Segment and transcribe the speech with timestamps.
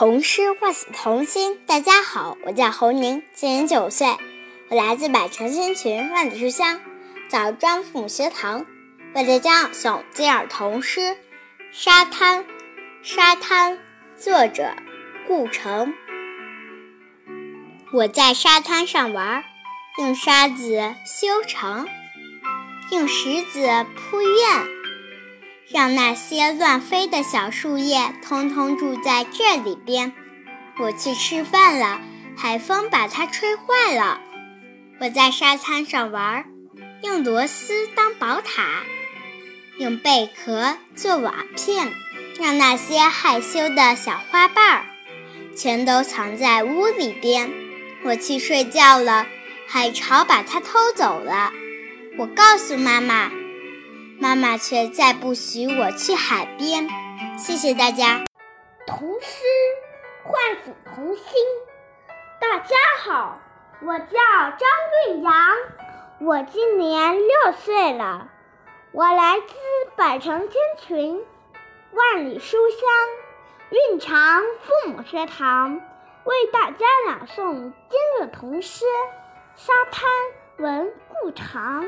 [0.00, 1.60] 童诗唤醒童心。
[1.66, 4.16] 大家好，我叫侯宁，今年九岁，
[4.70, 6.80] 我来自百城千群万里书香
[7.28, 8.64] 枣庄父母学堂，
[9.14, 11.00] 为大家诵今儿童诗
[11.70, 12.44] 《沙滩》。
[13.02, 13.78] 沙滩，
[14.16, 14.72] 作者
[15.26, 15.92] 顾城。
[17.92, 19.44] 我在沙滩上玩，
[19.98, 21.86] 用沙子修城，
[22.90, 24.79] 用石子铺院。
[25.72, 30.12] 让那些乱飞的小树叶通通住在这里边。
[30.78, 32.00] 我去吃饭了，
[32.36, 34.20] 海风把它吹坏了。
[35.00, 36.44] 我在沙滩上玩，
[37.02, 38.82] 用螺丝当宝塔，
[39.78, 41.92] 用贝壳做瓦片，
[42.38, 44.84] 让那些害羞的小花瓣儿
[45.56, 47.50] 全都藏在屋里边。
[48.04, 49.26] 我去睡觉了，
[49.68, 51.52] 海潮把它偷走了。
[52.18, 53.30] 我告诉妈妈。
[54.20, 56.86] 妈妈却再不许我去海边。
[57.38, 58.20] 谢谢大家。
[58.86, 59.44] 童诗
[60.22, 61.24] 唤醒童心。
[62.38, 63.38] 大家好，
[63.80, 64.68] 我叫张
[65.08, 65.32] 瑞阳，
[66.20, 68.28] 我今年六岁了，
[68.92, 69.54] 我来自
[69.96, 71.24] 百城千群，
[71.92, 72.80] 万里书香
[73.70, 75.80] 蕴长父母学堂，
[76.24, 78.84] 为大家朗诵今日童诗
[79.56, 80.10] 《沙滩》
[80.62, 81.86] 闻故长。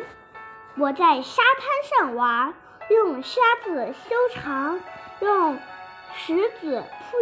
[0.78, 2.54] 我在沙滩上玩，
[2.88, 4.80] 用沙子修长，
[5.20, 5.58] 用
[6.14, 7.18] 石子铺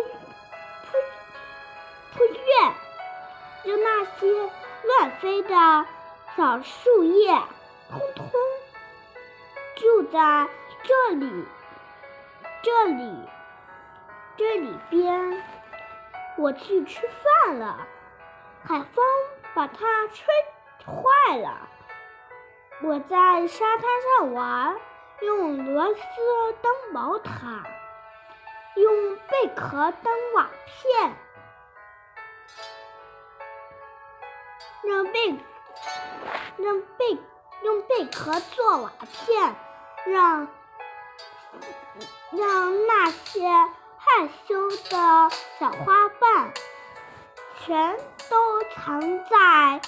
[0.86, 0.98] 铺
[2.14, 2.72] 铺院，
[3.64, 4.50] 让那些
[4.84, 5.86] 乱飞的
[6.36, 7.34] 小树叶
[7.88, 8.30] 通通
[9.74, 10.48] 住在
[10.84, 11.44] 这里，
[12.62, 13.28] 这里，
[14.36, 15.42] 这里边。
[16.38, 17.00] 我去吃
[17.44, 17.86] 饭了，
[18.64, 19.04] 海风
[19.54, 20.24] 把它吹
[20.86, 21.68] 坏了。
[22.82, 23.84] 我在沙滩
[24.18, 24.74] 上玩，
[25.20, 26.00] 用螺丝
[26.62, 27.62] 当宝塔，
[28.74, 31.14] 用贝壳当瓦片，
[34.82, 35.38] 让贝
[36.56, 37.19] 让贝
[37.62, 39.54] 用贝壳做瓦片，
[40.06, 40.48] 让
[42.32, 43.46] 让那些
[43.98, 46.50] 害羞的小花瓣
[47.58, 47.98] 全
[48.30, 49.82] 都藏在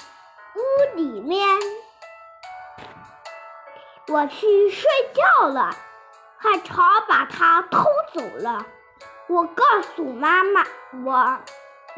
[0.55, 1.59] 屋里面。
[4.09, 4.83] 我去睡
[5.13, 5.73] 觉了，
[6.37, 8.67] 海潮把它偷走了。
[9.29, 10.61] 我告诉妈妈，
[11.05, 11.39] 我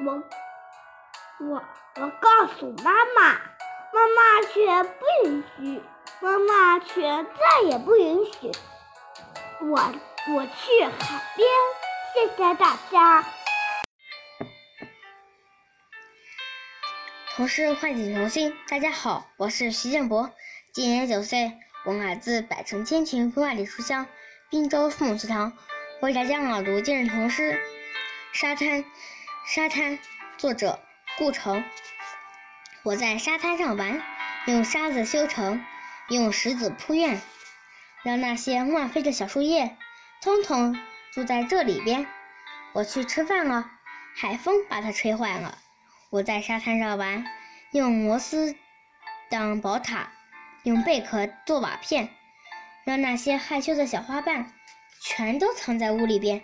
[0.05, 0.23] 我
[1.39, 1.63] 我
[1.95, 3.33] 我告诉妈妈，
[3.91, 5.83] 妈妈却不允许，
[6.21, 8.51] 妈妈却再也不允许
[9.61, 9.93] 我
[10.35, 11.47] 我去海边。
[12.13, 13.25] 谢谢大家。
[17.35, 18.55] 童诗唤醒童心。
[18.69, 20.29] 大家好，我是徐建博，
[20.71, 21.64] 今年九岁。
[21.85, 24.07] 我来自百城千群万里书香
[24.49, 25.53] 滨州父母学堂，
[26.01, 27.53] 为大家朗读今日童诗
[28.33, 28.83] 《沙滩》。
[29.45, 29.99] 沙滩，
[30.35, 30.79] 作者
[31.15, 31.63] 顾城。
[32.81, 34.01] 我在沙滩上玩，
[34.47, 35.63] 用沙子修城，
[36.09, 37.21] 用石子铺院，
[38.03, 39.77] 让那些乱飞的小树叶
[40.23, 40.75] 通通
[41.13, 42.07] 住在这里边。
[42.73, 43.69] 我去吃饭了，
[44.15, 45.59] 海风把它吹坏了。
[46.09, 47.23] 我在沙滩上玩，
[47.73, 48.55] 用螺丝
[49.29, 50.14] 当宝塔。
[50.65, 52.09] 用贝壳做瓦片，
[52.85, 54.51] 让那些害羞的小花瓣
[54.99, 56.41] 全都藏在屋里边。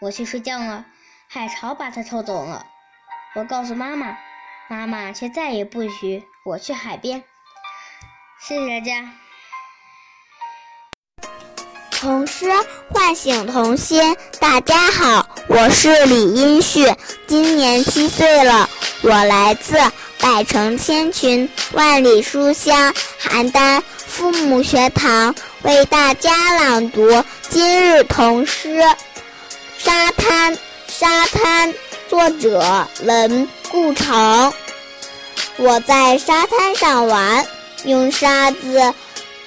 [0.00, 0.84] 我去睡觉了，
[1.28, 2.66] 海潮把它偷走了。
[3.36, 4.18] 我告诉妈妈，
[4.68, 7.22] 妈妈却再也不许我去海边。
[8.40, 9.12] 谢谢大家。
[11.92, 12.46] 童诗
[12.90, 14.16] 唤醒童心。
[14.40, 16.80] 大家好，我是李英旭，
[17.28, 18.68] 今年七岁了，
[19.02, 19.76] 我来自。
[20.20, 22.94] 百城千群，万里书香。
[23.20, 28.68] 邯郸父母学堂为大家朗读今日童诗
[29.78, 30.54] 《沙滩》。
[30.86, 31.74] 沙滩，
[32.08, 34.52] 作者文顾城。
[35.56, 37.44] 我在沙滩上玩，
[37.84, 38.94] 用沙子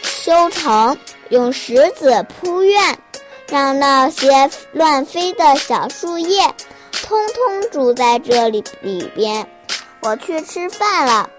[0.03, 0.97] 修城，
[1.29, 2.99] 用石子铺院，
[3.47, 6.53] 让那些乱飞的小树叶
[7.05, 9.47] 通通住在这里里边。
[10.01, 11.29] 我去吃饭了，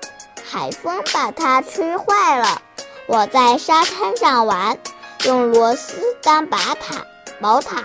[0.49, 2.63] 海风把它吹坏了。
[3.09, 4.79] 我在沙滩上玩，
[5.25, 7.05] 用螺丝当宝塔，
[7.41, 7.83] 宝塔，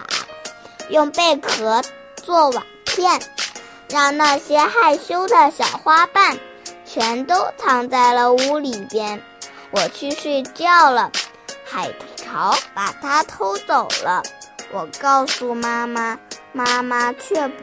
[0.90, 1.82] 用贝壳
[2.24, 3.20] 做瓦片，
[3.90, 6.38] 让那些害羞的小花瓣
[6.86, 9.24] 全都藏在了屋里边。
[9.72, 11.12] 我去睡觉了，
[11.66, 14.22] 海潮把它偷走了。
[14.74, 16.18] 我告诉妈妈，
[16.54, 17.54] 妈妈却不。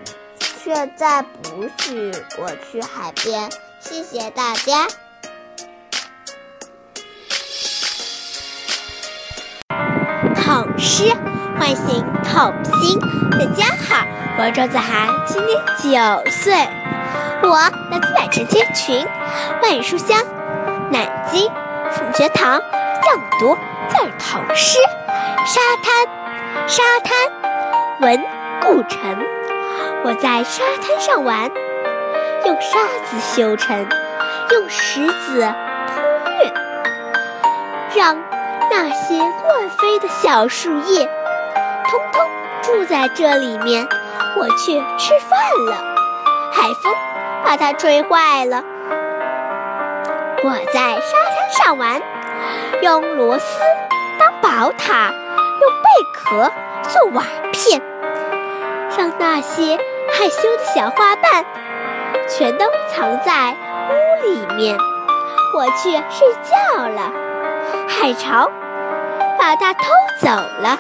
[0.60, 3.48] 却再不许我去海边。
[3.80, 4.86] 谢谢大家。
[10.34, 11.10] 童诗
[11.58, 13.00] 唤醒童心。
[13.30, 14.04] 大家好，
[14.36, 16.52] 我是周子涵，今年九岁，
[17.42, 17.56] 我
[17.90, 19.06] 来自百城千群，
[19.62, 20.18] 万里书香，
[20.90, 21.50] 南京
[21.90, 22.60] 父母学堂
[23.02, 23.56] 讲读
[23.88, 24.78] 教育童诗。
[25.46, 26.17] 沙滩，
[26.66, 27.16] 沙滩，
[28.00, 28.24] 文
[28.60, 29.24] 顾城。
[30.04, 31.50] 我在沙滩上玩，
[32.44, 33.86] 用沙子修成，
[34.50, 35.54] 用石子
[35.86, 36.00] 铺
[36.44, 36.52] 运，
[37.94, 38.16] 让
[38.70, 41.08] 那些乱飞的小树叶，
[41.88, 42.26] 通通
[42.62, 43.86] 住在这里面。
[44.36, 45.94] 我去吃饭了，
[46.52, 46.94] 海风
[47.44, 48.62] 把它吹坏了。
[50.44, 52.00] 我在沙滩上玩，
[52.82, 53.60] 用螺丝
[54.18, 55.12] 当宝塔，
[55.60, 56.52] 用贝壳
[56.88, 57.82] 做瓦片，
[58.96, 61.44] 让那些害羞的小花瓣
[62.28, 63.56] 全都藏在
[63.90, 64.78] 屋里面。
[65.54, 67.12] 我去睡觉了，
[67.88, 68.50] 海潮
[69.38, 69.84] 把它偷
[70.20, 70.78] 走了。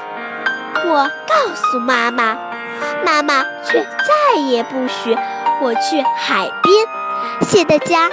[0.84, 2.38] 我告诉妈妈，
[3.04, 5.16] 妈妈却再也不许
[5.60, 6.86] 我去海边。
[7.40, 8.10] 谢谢大家。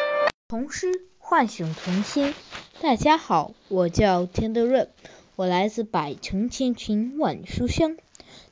[0.48, 0.88] 童诗
[1.20, 2.34] 唤醒童心。
[2.82, 4.90] 大家好，我叫田德润，
[5.38, 7.98] 我来自百城千群万书香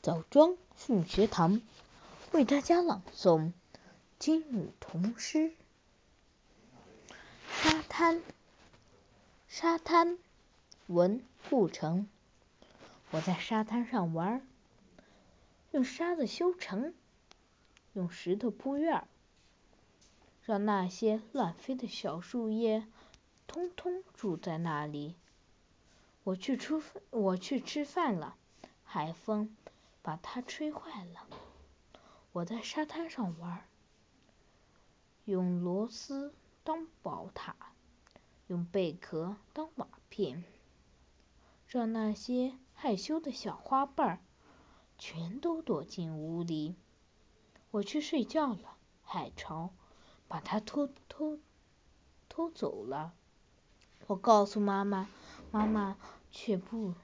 [0.02, 1.62] 枣庄父母学堂，
[2.34, 3.54] 为大家朗诵
[4.20, 5.54] 今日童诗。
[7.50, 8.22] 沙滩，
[9.48, 10.18] 沙滩，
[10.88, 12.06] 文顾城。
[13.12, 14.46] 我在沙滩上玩，
[15.72, 16.94] 用沙子修城，
[17.94, 19.08] 用石头铺院，
[20.44, 22.86] 让那些乱飞的小树叶
[23.48, 25.16] 通通住在那里。
[26.24, 28.38] 我去吃我去吃饭了，
[28.84, 29.56] 海风
[30.02, 31.28] 把它吹坏了。
[32.32, 33.68] 我在沙滩上玩，
[35.26, 36.34] 用螺丝
[36.64, 37.56] 当宝塔，
[38.48, 40.44] 用贝壳当瓦片，
[41.68, 44.24] 让那些害羞的小花瓣
[44.98, 46.76] 全都躲进屋里。
[47.72, 49.72] 我去睡觉了，海潮
[50.28, 51.40] 把它偷偷
[52.30, 53.14] 偷走了。
[54.08, 55.10] 我告诉妈妈，
[55.54, 55.98] 妈妈
[56.32, 56.96] 却不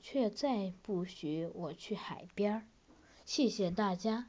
[0.00, 2.62] 却再不许我去海边儿。
[3.24, 4.28] 谢谢大家。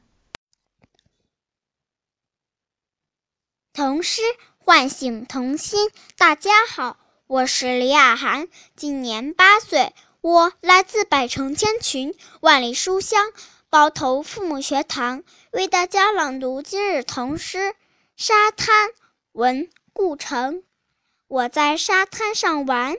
[3.72, 4.20] 童诗
[4.58, 5.92] 唤醒童心。
[6.16, 6.98] 大家好，
[7.28, 13.32] 我是李雅涵，今年八岁，我来自百城千群，万里书香
[13.70, 15.22] 包头父母学堂，
[15.52, 17.58] 为大家朗读今日童诗
[18.16, 18.90] 《沙滩》
[19.30, 20.64] 文顾城。
[21.28, 22.96] 我在沙滩上玩，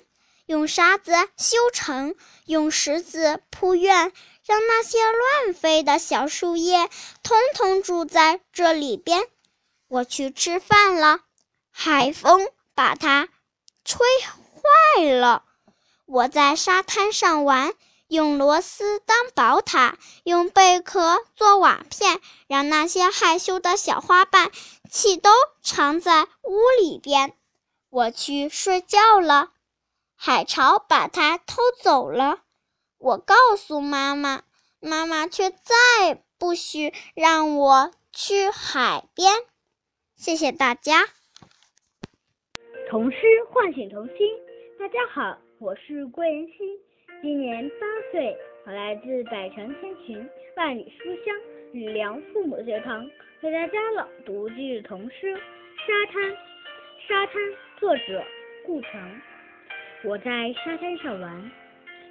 [0.54, 2.14] 用沙子修城，
[2.46, 4.14] 用石子铺院，
[4.46, 6.92] 让那些乱飞的小树叶
[7.24, 9.28] 通通住在这里边。
[9.88, 11.22] 我去吃饭了，
[11.72, 13.30] 海风把它
[13.84, 15.44] 吹坏了。
[16.06, 17.74] 我在沙滩上玩，
[18.08, 24.52] 用螺丝当宝塔，用贝壳做瓦片，让那些害羞的小花瓣
[24.88, 25.32] 气都
[25.64, 27.34] 藏在屋里边。
[27.90, 29.50] 我去睡觉了，
[30.26, 32.44] 海潮把它偷走了。
[32.98, 34.44] 我告诉妈妈，
[34.80, 39.34] 妈妈却再不许让我去海边。
[40.16, 41.08] 谢谢大家。
[42.90, 43.18] 童诗
[43.52, 44.16] 唤醒童心。
[44.80, 46.54] 大家好，我是郭妍希，
[47.22, 51.36] 今年八岁，我来自百城千群，万里书香
[51.74, 53.06] 吕梁父母学堂，
[53.42, 56.32] 为大家朗读今日童诗《沙滩》。
[57.10, 57.36] 沙滩，
[57.78, 58.24] 作者
[58.66, 59.22] 顾城。
[60.06, 61.52] 我在沙滩上玩，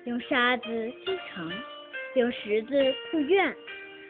[0.05, 1.53] 用沙子修城，
[2.15, 3.55] 用石子铺院，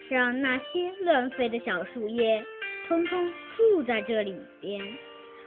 [0.08, 2.44] 让那些乱飞的小树叶
[2.86, 4.80] 通通住在这里边。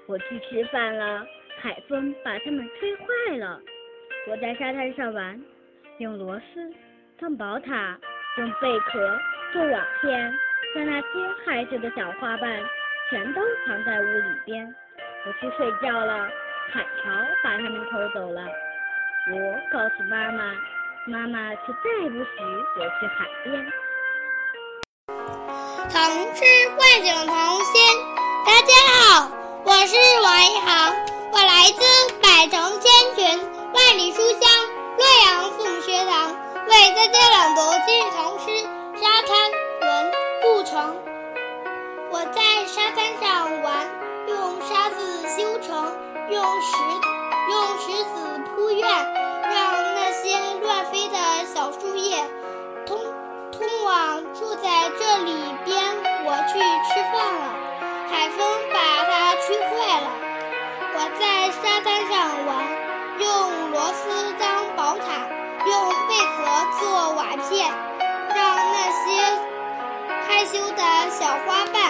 [0.05, 1.25] 我去吃饭了，
[1.59, 3.61] 海风把它们吹坏了。
[4.27, 5.41] 我在沙滩上玩，
[5.99, 6.73] 用螺丝
[7.17, 7.97] 当宝塔，
[8.37, 9.17] 用贝壳
[9.53, 10.19] 做瓦片，
[10.75, 11.07] 让那些
[11.45, 12.61] 害羞的小花瓣
[13.09, 14.75] 全都藏在屋里边。
[15.25, 16.29] 我去睡觉了，
[16.73, 17.09] 海潮
[17.43, 18.41] 把它们偷走了。
[19.31, 19.35] 我
[19.71, 20.53] 告诉妈妈，
[21.05, 22.29] 妈妈却再不许
[22.77, 23.65] 我去海边。
[25.89, 26.43] 童诗
[26.75, 27.73] 唤醒童心。
[28.45, 29.29] 大家好，
[29.63, 30.95] 我是王一航，
[31.31, 31.81] 我来自
[32.21, 33.23] 百城千群，
[33.73, 34.49] 万里书香
[34.97, 36.33] 洛阳父母学堂，
[36.65, 38.49] 为大家朗读今日童诗
[38.99, 40.95] 《沙滩》文顾城。
[42.11, 44.05] 我在沙滩上玩。
[44.27, 45.95] 用沙子修城，
[46.27, 46.77] 用石
[47.51, 52.17] 用石子铺院让那些乱飞的小树叶
[52.85, 52.97] 通
[53.51, 55.83] 通往住在这里边
[56.25, 57.65] 我去吃饭了。
[58.09, 58.39] 海风
[58.73, 60.09] 把它吹坏了
[60.95, 62.49] 我在沙滩上玩
[63.19, 65.05] 用螺丝当宝塔
[65.67, 67.69] 用贝壳做瓦片
[68.33, 69.05] 让那些
[70.27, 71.84] 害羞的小花瓣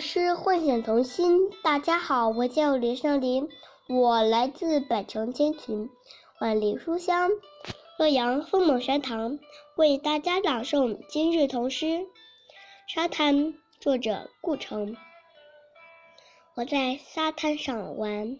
[0.00, 1.50] 诗唤醒童心。
[1.62, 3.48] 大家好，我叫李胜林，
[3.88, 5.90] 我来自百城千群，
[6.40, 7.30] 万里书香，
[7.98, 9.38] 洛阳凤梦山堂，
[9.76, 12.06] 为大家朗诵今日童诗。
[12.86, 14.96] 沙滩，作者顾城。
[16.54, 18.38] 我在沙滩上玩，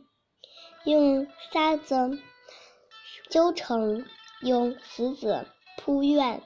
[0.84, 2.18] 用沙子
[3.30, 4.04] 揪成，
[4.42, 5.46] 用石子
[5.76, 6.40] 铺院，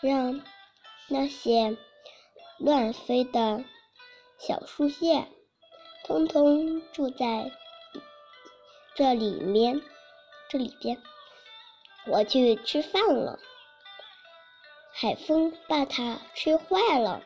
[0.00, 0.40] 让
[1.08, 1.76] 那些。
[2.62, 3.64] 乱飞的
[4.40, 5.28] 小树叶，
[6.02, 7.52] 通通住在
[8.94, 9.82] 这里面。
[10.48, 11.00] 这里边，
[12.06, 13.38] 我去吃饭了。
[14.94, 17.22] 海风把它吹坏了。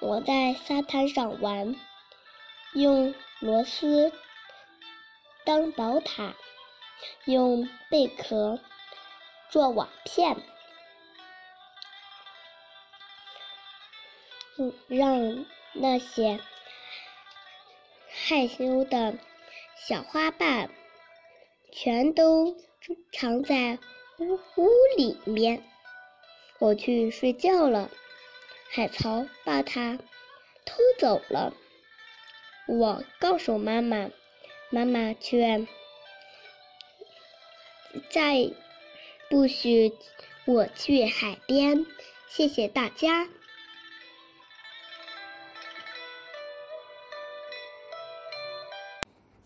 [0.00, 1.76] 我在沙滩上玩，
[2.74, 4.12] 用螺丝
[5.44, 6.34] 当宝塔，
[7.26, 8.58] 用贝壳
[9.50, 10.36] 做瓦片。
[14.88, 16.38] 让那些
[18.08, 19.18] 害羞的
[19.76, 20.70] 小花瓣
[21.72, 22.56] 全都
[23.12, 23.78] 藏在
[24.18, 25.62] 屋屋里面。
[26.58, 27.90] 我去睡觉了，
[28.70, 29.98] 海草把它
[30.64, 31.54] 偷走了。
[32.68, 34.10] 我告诉妈妈，
[34.70, 35.66] 妈妈却
[38.10, 38.52] 再
[39.28, 39.92] 不许
[40.44, 41.84] 我去海边。
[42.28, 43.28] 谢谢大家。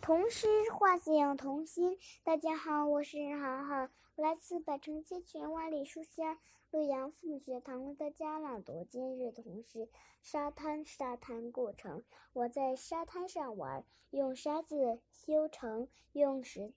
[0.07, 1.99] 童诗唤醒童心。
[2.23, 6.39] 大家好，我是涵涵，我来自百城千群万里书香
[6.71, 9.89] 洛阳父母学堂为大家朗读今日童诗。
[10.23, 12.05] 沙滩，沙滩过程。
[12.35, 16.73] 我在沙滩上玩，用沙子修城，用石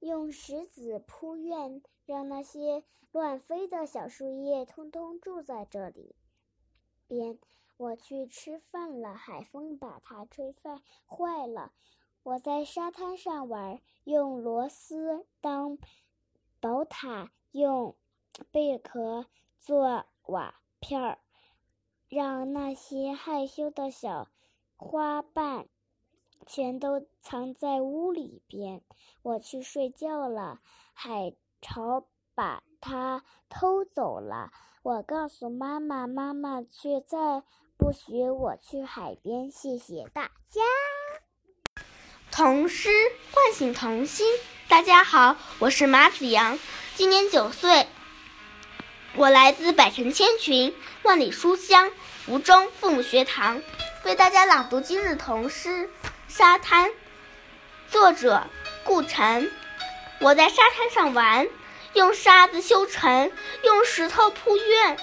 [0.00, 6.16] 用石子铺院，让那些乱飞的小树叶通通住在这里
[7.06, 7.38] 边。
[7.76, 11.72] 我去吃饭了，海风把它吹坏坏了。
[12.22, 15.78] 我在沙滩上玩，用螺丝当
[16.60, 17.96] 宝塔，用
[18.50, 19.26] 贝壳
[19.58, 21.18] 做瓦片儿，
[22.08, 24.28] 让那些害羞的小
[24.76, 25.66] 花瓣
[26.46, 28.82] 全都藏在屋里边。
[29.22, 30.60] 我去睡觉了，
[30.92, 34.52] 海潮把它偷走了。
[34.82, 37.42] 我告诉妈妈，妈妈却再
[37.76, 39.50] 不许我去海边。
[39.50, 40.60] 谢谢大家。
[42.30, 42.90] 童诗
[43.32, 44.24] 唤醒童心。
[44.68, 46.60] 大家好，我是马子阳，
[46.94, 47.88] 今年九岁，
[49.16, 51.90] 我来自百城千群，万里书香
[52.26, 53.60] 吴中父母学堂，
[54.04, 55.68] 为大家朗读今日童诗
[56.28, 56.90] 《沙滩》。
[57.90, 58.44] 作者
[58.84, 59.50] 顾城。
[60.20, 61.48] 我在沙滩上玩，
[61.94, 63.32] 用沙子修城，
[63.64, 64.96] 用石头铺院，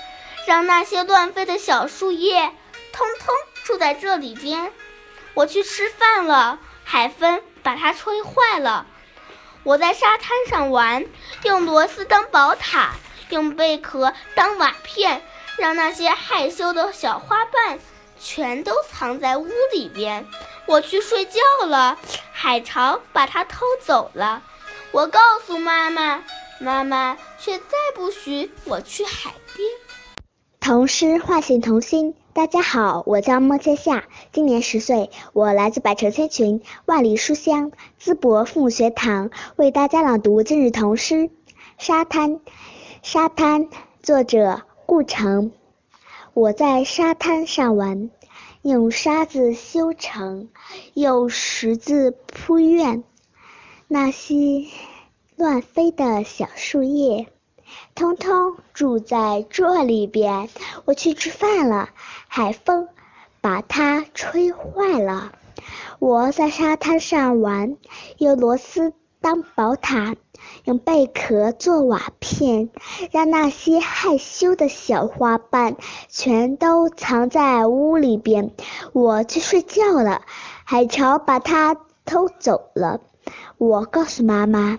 [0.47, 2.53] 让那些乱飞的小树叶
[2.93, 4.71] 通通住在这里边。
[5.33, 6.59] 我去吃饭了。
[6.89, 8.87] 海风把它吹坏了。
[9.63, 11.05] 我在沙滩上玩，
[11.43, 12.93] 用螺丝当宝塔，
[13.29, 15.21] 用贝壳当瓦片，
[15.57, 17.77] 让那些害羞的小花瓣
[18.17, 20.25] 全都藏在屋里边。
[20.65, 21.97] 我去睡觉了，
[22.31, 24.41] 海潮把它偷走了。
[24.91, 26.23] 我告诉妈妈，
[26.61, 29.69] 妈妈却再不许我去海边。
[30.61, 32.15] 童诗唤醒童心。
[32.37, 41.15] 大家好，我叫莫千夏，今年十岁，我来自百城千群，万里书香淄博父母学堂，为大家朗读今日童诗
[41.79, 42.33] 《沙滩》。
[43.01, 43.69] 沙滩，
[44.03, 45.51] 作者顾城。
[46.35, 48.11] 我在沙滩上玩，
[48.61, 50.49] 用沙子修城，
[50.93, 53.03] 用石子铺院，
[53.87, 54.35] 那些
[55.35, 57.25] 乱飞的小树叶。
[57.97, 60.49] 通通住在这里边。
[60.85, 61.89] 我去吃饭了，
[62.27, 62.87] 海风
[63.41, 65.31] 把它吹坏了。
[65.97, 67.75] 我在沙滩上玩，
[68.19, 70.15] 用螺丝当宝塔，
[70.63, 72.69] 用贝壳做瓦片，
[73.11, 75.75] 让那些害羞的小花瓣
[76.07, 78.51] 全都藏在屋里边。
[78.93, 80.21] 我去睡觉了，
[80.65, 81.75] 海潮把它
[82.05, 83.01] 偷走了。
[83.57, 84.77] 我告诉妈妈。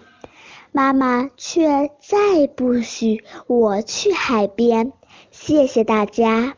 [0.72, 4.92] 妈妈却再不许我去海边。
[5.30, 6.56] 谢谢大家。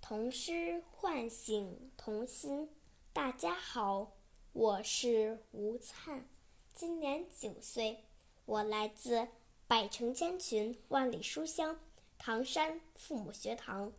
[0.00, 2.68] 童诗唤醒童心。
[3.12, 4.12] 大家好，
[4.52, 6.24] 我是吴灿，
[6.72, 8.04] 今年九岁，
[8.46, 9.28] 我来自
[9.66, 11.78] 百城千群万里书香
[12.16, 13.92] 唐山父母学堂，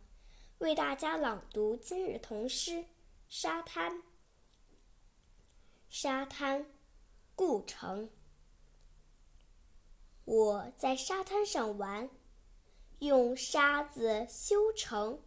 [0.60, 2.72] 为大家朗读今日童诗
[3.30, 3.94] 《沙滩》。
[5.88, 6.66] 沙滩，
[7.34, 8.10] 顾城。
[10.26, 12.10] 我在沙滩上玩，
[12.98, 15.22] 用沙子修城。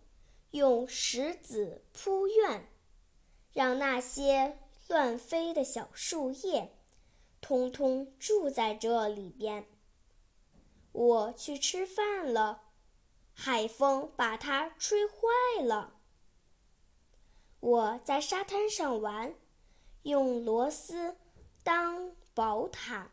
[0.51, 2.69] 用石子铺院，
[3.53, 6.77] 让那些乱飞的小树叶，
[7.41, 9.65] 通通住在这里边。
[10.91, 12.72] 我去吃饭了，
[13.33, 15.99] 海风把它吹坏了。
[17.59, 19.35] 我在沙滩上玩，
[20.03, 21.17] 用螺丝
[21.63, 23.11] 当宝塔，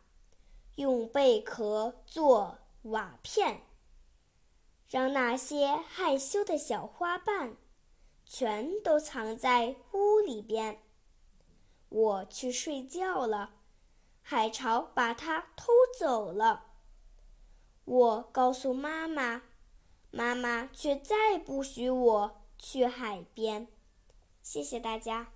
[0.77, 3.63] 用贝壳做瓦片。
[4.89, 7.57] 让那些害羞的小花瓣，
[8.25, 10.83] 全都藏在屋里边。
[11.89, 13.55] 我去睡觉了，
[14.21, 16.67] 海潮把它偷走了。
[17.85, 19.43] 我告诉妈妈，
[20.13, 23.69] 妈妈却再不许我去海边。
[24.43, 25.29] 谢谢大家。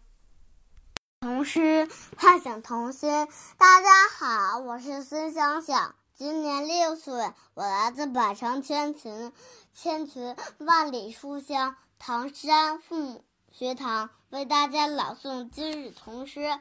[1.21, 1.88] 童诗
[2.19, 3.28] 唤醒童心。
[3.57, 5.95] 大家好，我是孙想想。
[6.12, 9.33] 今年六岁，我来自百城千群、
[9.73, 16.40] 千群万里书香唐山父母学堂，为大家朗诵今日童诗《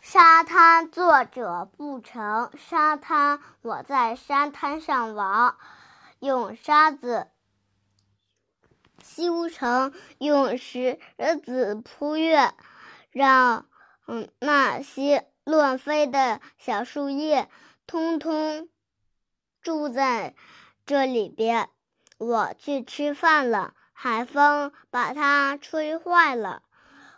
[0.00, 0.86] 沙滩》。
[0.90, 2.50] 作者：不成。
[2.58, 5.56] 沙滩，我在沙滩上玩，
[6.24, 7.28] 用沙子
[9.02, 10.98] 修成，用石
[11.44, 12.54] 子铺月，
[13.10, 13.68] 让
[14.06, 17.50] 嗯那些乱飞的小树叶。
[17.86, 18.70] 通通
[19.60, 20.34] 住在
[20.86, 21.68] 这里边。
[22.16, 26.62] 我去吃饭了，海风把它吹坏了。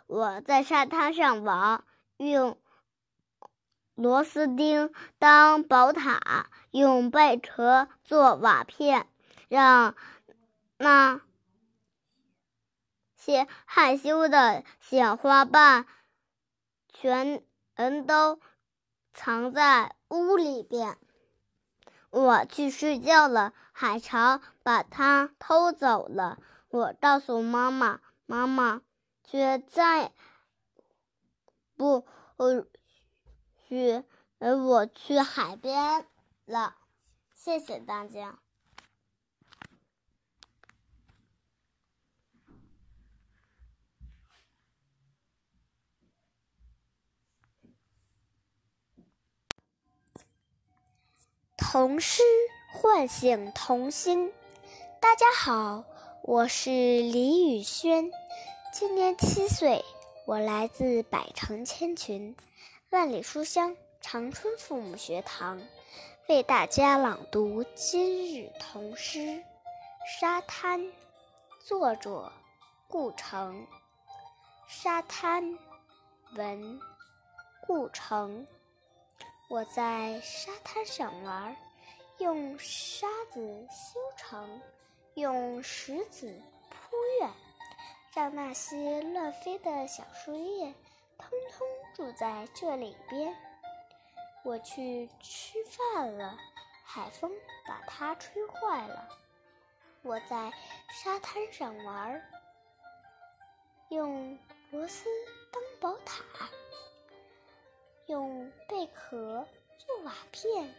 [0.07, 1.85] 我在沙滩上玩，
[2.17, 2.59] 用
[3.97, 9.09] 螺丝钉当宝塔，用贝壳做瓦片，
[9.49, 9.95] 让
[10.77, 11.19] 那
[13.15, 15.85] 些害羞的小花瓣
[16.87, 17.43] 全
[18.05, 18.39] 都
[19.13, 19.95] 藏在。
[20.09, 20.97] 屋里边，
[22.11, 23.53] 我去睡觉了。
[23.73, 26.39] 海潮把它偷走了。
[26.69, 28.81] 我告诉妈妈，妈妈
[29.25, 30.13] 却再
[31.75, 32.07] 不
[33.67, 34.01] 去，
[34.39, 36.07] 呃我去海边
[36.45, 36.77] 了。
[37.35, 38.39] 谢谢大家。
[51.57, 52.23] 童诗
[52.71, 54.31] 唤醒童心。
[55.01, 55.83] 大家好，
[56.23, 58.09] 我是李宇轩，
[58.71, 59.83] 今年七岁，
[60.25, 62.33] 我来自百城千群、
[62.89, 65.61] 万里书香长春父母学堂，
[66.29, 69.19] 为大家朗读今日童诗
[70.21, 70.79] 《沙滩》。
[71.59, 72.31] 作者：
[72.87, 73.67] 顾城。
[74.69, 75.59] 沙滩，
[76.35, 76.79] 文，
[77.65, 78.47] 顾城。
[79.49, 81.57] 我在沙滩上玩，
[82.19, 84.61] 用沙子修城，
[85.15, 87.29] 用石子铺院，
[88.15, 90.73] 让那些乱飞的小树叶
[91.17, 93.35] 通通住在这里边。
[94.43, 96.37] 我去吃饭了，
[96.85, 97.31] 海风
[97.67, 99.09] 把它吹坏了。
[100.03, 100.53] 我在
[100.89, 102.21] 沙滩上玩，
[103.89, 104.39] 用
[104.71, 105.09] 螺丝
[105.51, 106.23] 当宝塔。
[108.05, 109.45] 用贝壳
[109.77, 110.73] 做瓦片，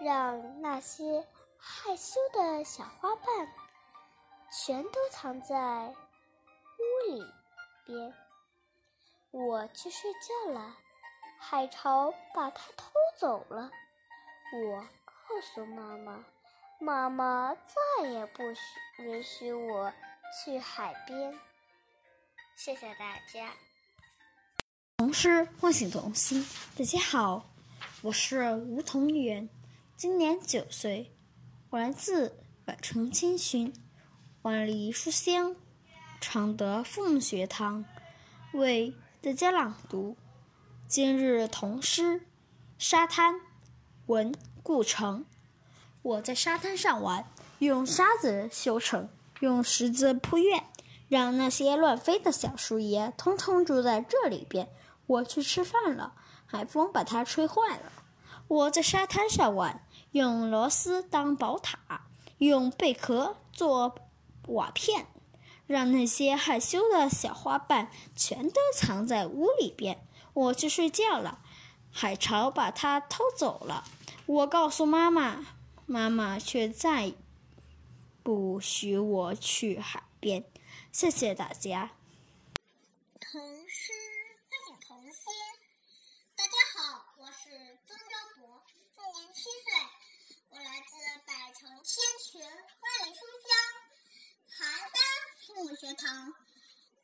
[0.00, 1.26] 让那些
[1.58, 3.48] 害羞的小花瓣
[4.50, 5.94] 全都藏在
[6.78, 7.22] 屋里
[7.84, 8.14] 边。
[9.30, 10.74] 我去睡觉了，
[11.38, 13.70] 海潮把它偷走了。
[14.54, 15.12] 我告
[15.42, 16.24] 诉妈妈，
[16.80, 19.92] 妈妈再也不许允许我
[20.32, 21.38] 去海边。
[22.56, 23.52] 谢谢大家。
[24.96, 26.42] 童诗唤醒童心。
[26.78, 27.50] 大家好，
[28.00, 29.50] 我是吴彤元，
[29.94, 31.12] 今年九岁，
[31.68, 33.74] 我来自百城千寻、
[34.40, 35.54] 万里书香
[36.18, 37.84] 常德父母学堂，
[38.54, 40.16] 为大家朗读
[40.86, 42.20] 今日童诗
[42.78, 43.34] 《沙滩》。
[44.06, 45.26] 文顾城。
[46.02, 47.24] 我在沙滩上玩，
[47.58, 49.08] 用沙子修城，
[49.40, 50.64] 用石子铺院，
[51.08, 54.68] 让那些乱飞的小树叶通通住在这里边。
[55.08, 56.14] 我去吃饭了，
[56.46, 57.92] 海风把它吹坏了。
[58.46, 62.06] 我在沙滩上玩，用螺丝当宝塔，
[62.38, 63.96] 用贝壳做
[64.46, 65.08] 瓦片，
[65.68, 70.08] 让那些害羞的小花瓣全都藏在屋里边。
[70.32, 71.44] 我去睡觉了，
[71.92, 73.84] 海潮把它偷走了。
[74.24, 75.44] 我告诉妈妈，
[75.84, 77.12] 妈妈却再
[78.22, 80.42] 不许我去海边。
[80.90, 81.92] 谢谢大家。
[83.20, 83.92] 童诗
[84.48, 85.22] 唤醒童心。
[86.34, 87.50] 大家好，我是
[87.86, 88.64] 曾昭博，
[88.96, 89.68] 今年七岁，
[90.48, 93.52] 我来自百城千群、万里书香
[94.48, 94.64] 邯
[95.58, 96.32] 动物学堂，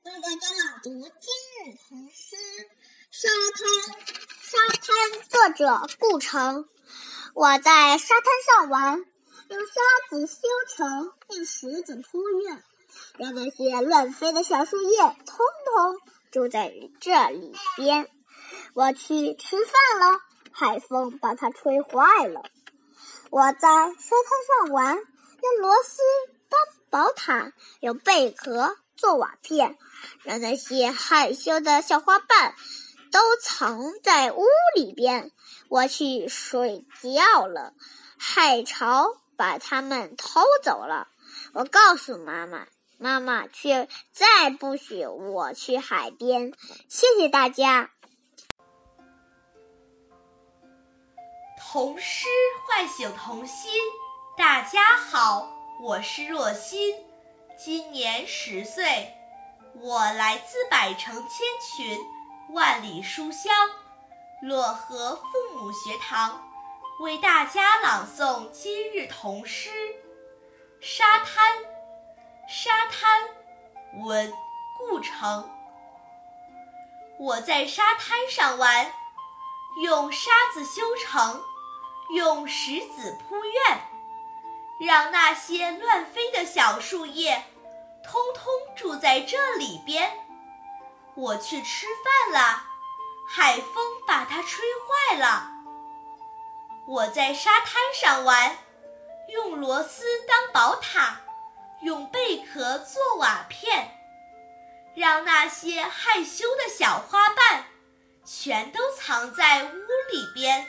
[0.04, 2.36] 为大家朗读今日童诗
[3.10, 3.96] 《沙滩》。
[4.42, 6.68] 沙滩，作者顾城。
[7.34, 9.04] 我在沙滩上玩，
[9.48, 10.36] 用沙子修
[10.68, 12.62] 城，用石子铺院，
[13.18, 15.36] 让那些乱飞的小树叶通
[15.66, 18.08] 通住在这里边。
[18.74, 20.20] 我去吃饭了，
[20.52, 22.44] 海风把它吹坏了。
[23.30, 26.02] 我在沙滩上玩，用螺丝
[26.48, 26.60] 当
[26.94, 29.76] 宝塔，用贝壳做瓦片，
[30.22, 32.54] 让那些害羞的小花瓣
[33.10, 34.44] 都藏在屋
[34.76, 35.32] 里边。
[35.68, 37.74] 我去睡觉了，
[38.16, 41.08] 海潮把它们偷走了。
[41.52, 46.52] 我告诉妈妈，妈妈却再不许我去海边。
[46.88, 47.90] 谢谢大家。
[51.58, 52.28] 童诗
[52.68, 53.72] 唤醒童心。
[54.36, 57.04] 大家好，我是若欣，
[57.56, 59.12] 今年十岁，
[59.74, 61.98] 我来自百城千群，
[62.50, 63.52] 万里书香。
[64.42, 66.48] 漯河父母学堂
[67.00, 69.70] 为大家朗诵今日童诗
[70.80, 71.58] 《沙滩》。
[72.46, 73.28] 沙滩，
[74.04, 74.32] 文
[74.78, 75.50] 顾城。
[77.18, 78.92] 我在沙滩上玩，
[79.82, 81.42] 用沙子修城，
[82.14, 83.80] 用石子铺院，
[84.80, 87.44] 让那些乱飞的小树叶，
[88.02, 90.26] 通通住在这里边。
[91.14, 92.64] 我去吃饭了。
[93.26, 93.74] 海风
[94.06, 94.64] 把它吹
[95.10, 95.50] 坏了。
[96.86, 98.58] 我在沙滩上玩，
[99.28, 101.22] 用螺丝当宝塔，
[101.80, 103.98] 用贝壳做瓦片，
[104.94, 107.64] 让那些害羞的小花瓣
[108.26, 109.76] 全都藏在屋
[110.12, 110.66] 里边。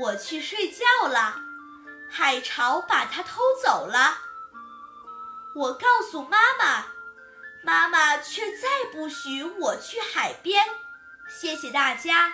[0.00, 1.36] 我去睡觉了，
[2.08, 4.18] 海潮把它偷走了。
[5.54, 6.86] 我告诉妈妈，
[7.62, 10.64] 妈妈却再不许我去海边。
[11.28, 12.32] 谢谢大家。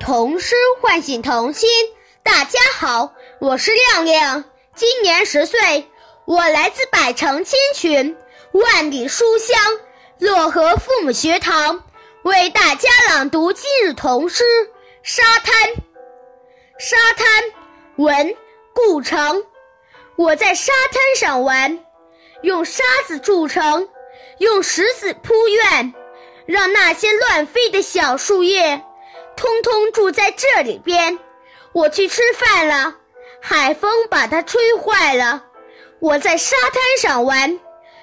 [0.00, 1.68] 童诗唤醒童心。
[2.22, 5.90] 大家好，我是亮亮，今年十岁，
[6.26, 8.16] 我来自百城千群、
[8.52, 9.56] 万里书香
[10.20, 11.84] 漯河父母学堂，
[12.22, 14.44] 为大家朗读今日童诗
[15.02, 15.54] 《沙滩》。
[16.80, 17.26] 沙滩，
[17.96, 18.36] 文
[18.72, 19.44] 顾城。
[20.14, 21.84] 我在沙滩上玩，
[22.42, 23.88] 用沙子筑城，
[24.38, 25.92] 用石子铺院。
[26.46, 28.80] 让那些乱飞的小树叶，
[29.36, 31.18] 通通住在这里边。
[31.72, 32.94] 我去吃饭了，
[33.42, 35.44] 海风把它吹坏了。
[35.98, 37.58] 我在沙滩上玩，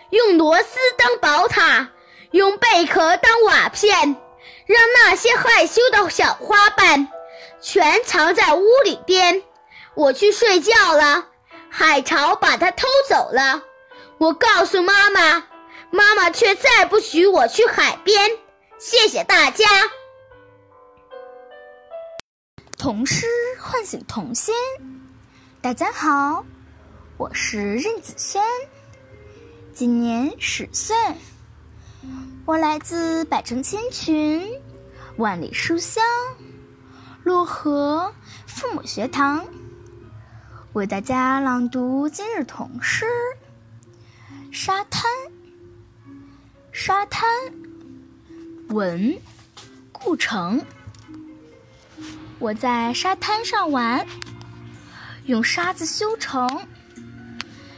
[0.09, 1.89] 用螺丝当宝塔，
[2.31, 4.15] 用贝壳当瓦片，
[4.65, 7.07] 让那些害羞的小花瓣
[7.65, 9.41] 全藏在屋里边。
[9.95, 11.25] 我去睡觉了，
[11.67, 13.63] 海潮把它偷走了。
[14.19, 15.43] 我告诉妈妈。
[15.91, 18.31] 妈妈却再不许我去海边。
[18.77, 19.65] 谢谢大家。
[22.77, 23.25] 童诗
[23.59, 24.53] 唤醒童心。
[25.61, 26.45] 大家好，
[27.17, 28.43] 我是任子轩，
[29.73, 30.95] 今年十岁，
[32.45, 34.61] 我来自百城千群、
[35.17, 36.03] 万里书香
[37.25, 38.13] 漯河
[38.45, 39.43] 父母学堂，
[40.73, 43.03] 为大家朗读今日童诗
[44.51, 45.11] 《沙滩》。
[46.71, 47.27] 沙滩，
[48.69, 49.17] 文，
[49.91, 50.63] 顾城。
[52.37, 54.05] 我在沙滩上玩，
[55.25, 56.47] 用沙子修城，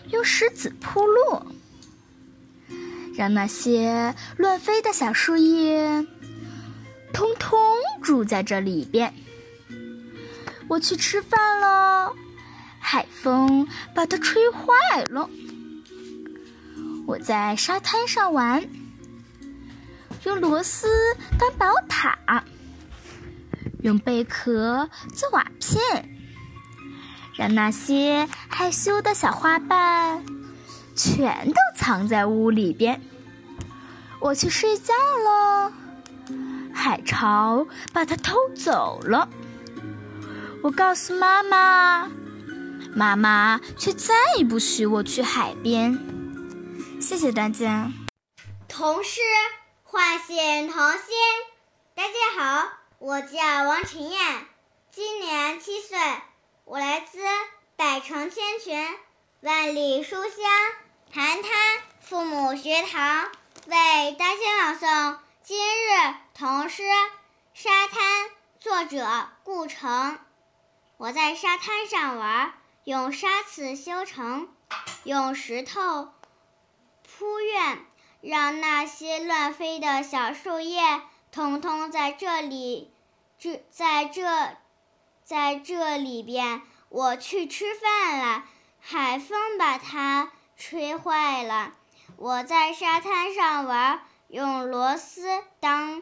[0.09, 1.41] 用石子铺路，
[3.15, 6.05] 让那些乱飞的小树叶，
[7.13, 7.57] 通通
[8.01, 9.13] 住在这里边。
[10.69, 12.13] 我去吃饭了，
[12.79, 15.29] 海风把它吹坏了。
[17.05, 18.67] 我在沙滩上玩。
[20.23, 20.87] 用螺丝
[21.39, 22.43] 当宝塔，
[23.81, 26.09] 用贝壳做瓦片，
[27.37, 30.25] 让那些害羞的小花瓣
[30.95, 32.99] 全都藏在屋里边。
[34.19, 35.71] 我去睡觉了，
[36.73, 39.29] 海潮把它偷走了。
[40.63, 42.09] 我告诉妈妈，
[42.95, 45.97] 妈妈却再也不许我去海边。
[46.99, 47.91] 谢谢大家。
[48.67, 49.21] 童诗
[49.83, 51.01] 唤醒童心。
[51.93, 54.19] 大家好，我叫王晨燕，
[54.91, 55.97] 今年七岁，
[56.65, 57.19] 我来自
[57.75, 58.87] 百城千群，
[59.41, 60.33] 万里书香
[61.11, 61.51] 寒滩
[62.01, 63.29] 父母学堂，
[63.67, 66.81] 为大家朗诵今日童诗
[67.53, 68.25] 《沙滩》，
[68.59, 70.17] 作者顾城。
[70.97, 74.49] 我在沙滩上玩，用沙子修城，
[75.03, 76.09] 用石头
[77.03, 77.85] 铺院，
[78.19, 82.91] 让那些乱飞的小树叶通通在这里，
[83.37, 84.57] 这在这，
[85.23, 86.63] 在这里边。
[86.89, 88.45] 我去吃饭了，
[88.79, 91.75] 海风把它吹坏了。
[92.15, 96.01] 我在沙滩上玩，用螺丝当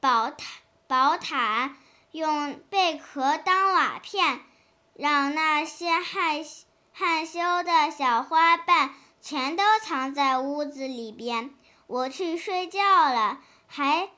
[0.00, 0.46] 宝塔，
[0.88, 1.76] 宝塔。
[2.12, 4.40] 用贝壳当瓦片，
[4.94, 6.44] 让那些害
[6.92, 11.54] 害羞的小花瓣全都藏在屋子里边。
[11.86, 12.80] 我去睡觉
[13.12, 14.10] 了，海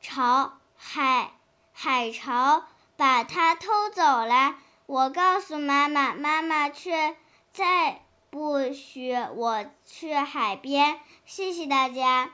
[0.00, 1.32] 潮海
[1.72, 2.64] 海潮
[2.96, 4.56] 把它偷走了。
[4.86, 7.16] 我告诉妈妈，妈妈却
[7.52, 11.00] 再不许我去海边。
[11.26, 12.30] 谢谢大家。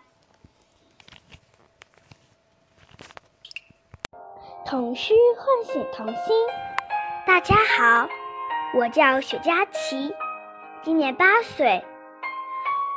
[4.67, 6.37] 童诗唤醒童心。
[7.25, 8.09] 大家好，
[8.75, 10.13] 我叫许佳琪，
[10.83, 11.85] 今年八岁，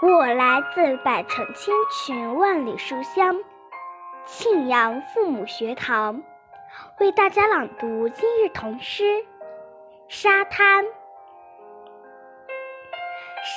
[0.01, 3.35] 我来自百城千群万里书香
[4.25, 6.23] 庆阳父母学堂，
[6.99, 9.03] 为大家朗读今日童诗
[10.07, 10.83] 《沙滩》。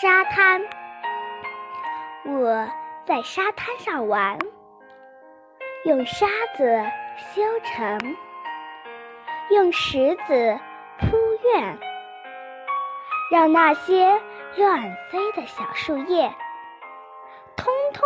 [0.02, 0.60] 沙滩，
[2.26, 2.68] 我
[3.06, 4.38] 在沙滩上玩，
[5.86, 6.26] 用沙
[6.58, 6.84] 子。
[7.16, 8.16] 修城，
[9.50, 10.58] 用石子
[10.98, 11.78] 铺院，
[13.30, 14.20] 让那些
[14.56, 16.32] 乱飞的小树叶，
[17.56, 18.04] 通通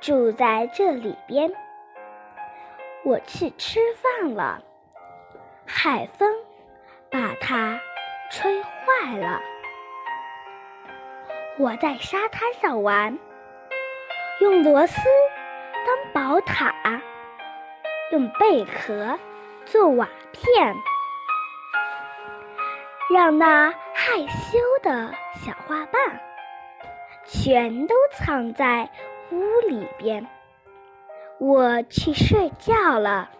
[0.00, 1.50] 住在这里边。
[3.04, 4.62] 我去吃饭了，
[5.66, 6.28] 海风
[7.10, 7.80] 把它
[8.30, 9.40] 吹坏了。
[11.58, 13.18] 我在沙滩上玩，
[14.40, 15.00] 用螺丝
[15.86, 16.74] 当宝塔。
[18.10, 19.18] 用贝壳
[19.64, 20.74] 做瓦片，
[23.08, 26.20] 让那害羞的小花瓣
[27.24, 28.90] 全都藏在
[29.30, 30.26] 屋里边。
[31.38, 33.30] 我去睡觉了，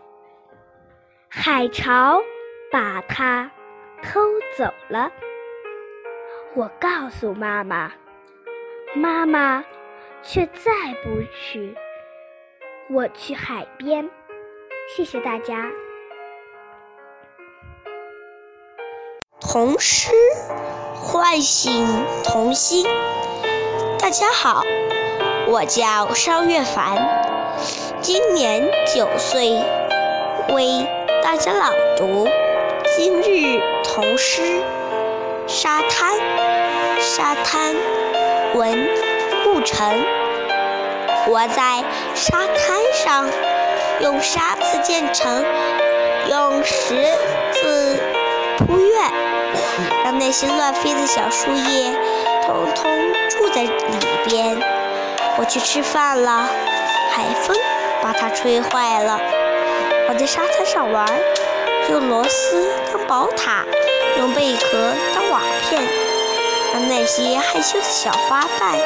[1.29, 2.23] 海潮
[2.71, 3.51] 把它
[4.03, 4.21] 偷
[4.57, 5.11] 走了。
[6.55, 7.93] 我告诉妈妈，
[8.95, 9.65] 妈妈
[10.23, 11.77] 却再不许
[12.89, 14.09] 我去海边。
[14.97, 15.55] 谢谢大家。
[19.41, 20.11] 童诗
[20.97, 21.87] 唤醒
[22.25, 22.85] 童心。
[24.01, 24.65] 大家好，
[25.47, 26.97] 我叫邵月凡，
[28.01, 29.63] 今年九岁，
[30.53, 30.85] 为
[31.23, 32.27] 大家朗读
[32.97, 34.43] 今日童诗
[35.47, 36.17] 《沙滩》。
[37.01, 37.77] 沙滩，
[38.57, 38.89] 文
[39.45, 40.05] 顾城。
[41.29, 41.85] 我在
[42.17, 43.60] 沙滩上。
[44.01, 45.45] 用沙子建成，
[46.29, 46.95] 用石
[47.53, 48.01] 子
[48.59, 49.13] 铺院，
[50.05, 51.93] 让那些乱飞的小树叶
[52.47, 52.91] 通通
[53.29, 53.71] 住在里
[54.25, 54.57] 边。
[55.39, 56.49] 我去吃饭了，
[57.13, 57.57] 海风
[58.03, 59.21] 把它吹坏了。
[60.09, 61.07] 我在沙滩上玩，
[61.91, 63.65] 用螺丝当宝塔，
[64.19, 65.83] 用贝壳当瓦片，
[66.73, 68.79] 让那些害羞的小花瓣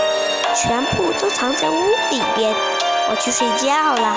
[0.55, 1.75] 全部都藏在屋
[2.11, 2.53] 里边。
[3.11, 4.17] 我去睡觉了。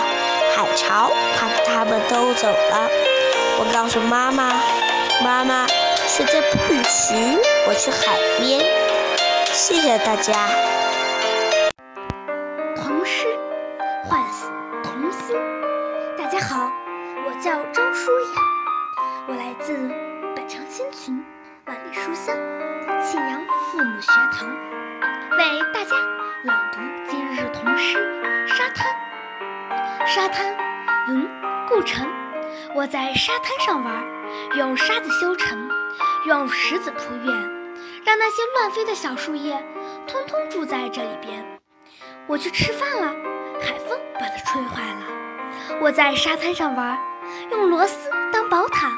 [0.58, 2.90] 海潮把他们都走了。
[3.60, 4.60] 我告诉妈妈，
[5.24, 5.68] 妈妈
[6.08, 8.66] 现在不允许我去海边。
[9.54, 10.34] 谢谢大家。
[34.58, 35.70] 用沙子修城，
[36.26, 37.26] 用石子铺院，
[38.04, 39.64] 让那些乱飞的小树叶
[40.08, 41.46] 通通住在这里边。
[42.26, 43.14] 我去吃饭了，
[43.62, 45.78] 海风把它吹坏了。
[45.80, 46.98] 我在沙滩上玩，
[47.52, 48.90] 用螺丝当宝塔，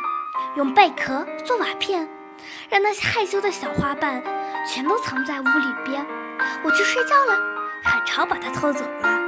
[0.55, 2.07] 用贝壳做瓦片，
[2.69, 4.23] 让那些害羞的小花瓣
[4.65, 6.05] 全都藏在屋里边。
[6.63, 7.37] 我去睡觉了，
[7.83, 9.19] 海潮把它偷走了。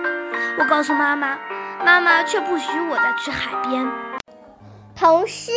[0.58, 1.38] 我告诉妈妈。
[1.84, 3.92] 妈妈却不许我再去海边。
[4.96, 5.52] 童诗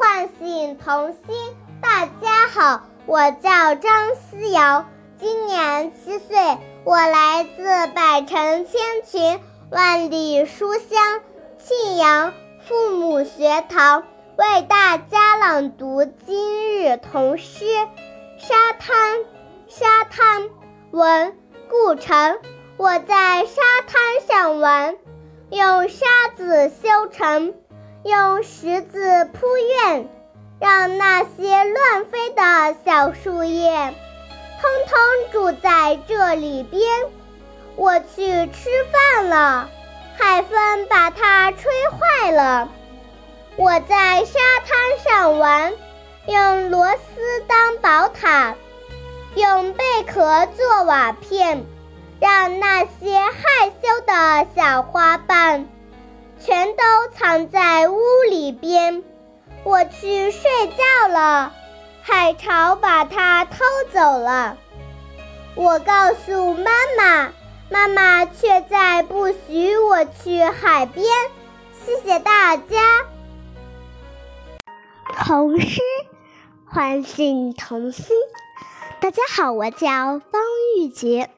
[0.00, 1.36] 唤醒童心。
[1.82, 4.86] 大家好，我叫张思瑶，
[5.18, 9.38] 今年七岁，我来自百城千群、
[9.70, 11.20] 万里书香
[11.58, 12.32] 庆阳
[12.66, 14.04] 父母学堂，
[14.36, 17.66] 为大家朗读今日童诗
[18.38, 19.18] 《沙滩》。
[19.68, 20.48] 沙滩，
[20.92, 21.36] 文
[21.68, 22.38] 顾城。
[22.78, 24.96] 我在沙滩上玩，
[25.50, 27.52] 用沙子修城，
[28.02, 30.08] 用石子铺院，
[30.58, 33.70] 让那些乱飞的小树叶。
[34.60, 36.82] 通通住在这里边，
[37.76, 39.68] 我去吃饭了，
[40.16, 42.70] 海风把它吹坏了。
[43.56, 45.74] 我在沙滩上玩，
[46.26, 48.54] 用螺丝当宝塔，
[49.34, 51.66] 用贝壳做瓦片，
[52.18, 55.68] 让那些害羞的小花瓣
[56.40, 57.98] 全都藏在屋
[58.28, 59.04] 里边。
[59.62, 61.52] 我去睡觉了。
[62.02, 63.58] 海潮把它偷
[63.92, 64.56] 走了，
[65.54, 67.32] 我告诉妈妈，
[67.68, 71.06] 妈妈却在不许我去海边。
[71.84, 73.04] 谢谢大家。
[75.18, 75.80] 童诗
[76.66, 78.16] 唤醒童心。
[79.00, 80.42] 大家好，我叫方
[80.78, 81.30] 玉洁，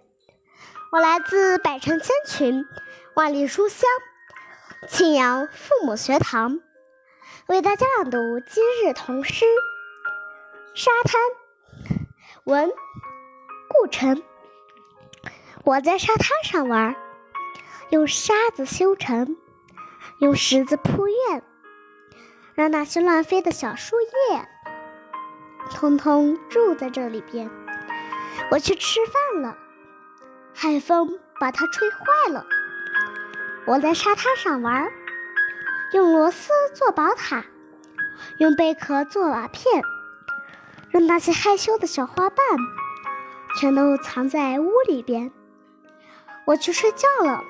[0.92, 2.64] 我来自百城千群、
[3.14, 3.88] 万里书香
[4.88, 6.60] 庆阳父母学堂，
[7.46, 9.44] 为大家朗读今日童诗。
[10.74, 11.22] 沙滩，
[12.42, 12.68] 文
[13.68, 14.24] 顾城。
[15.64, 16.96] 我在沙滩上玩，
[17.90, 19.36] 用沙子修城，
[20.18, 21.44] 用石子铺院，
[22.54, 24.48] 让那些乱飞的小树叶，
[25.70, 27.48] 通通住在这里边。
[28.50, 29.56] 我去吃饭了，
[30.52, 32.44] 海风把它吹坏了。
[33.64, 34.90] 我在沙滩上玩，
[35.92, 37.44] 用螺丝做宝塔，
[38.38, 39.82] 用贝壳做瓦片。
[40.90, 42.44] 让那些害羞的小花瓣
[43.58, 45.32] 全都藏在屋里边。
[46.44, 47.42] 我去睡觉了，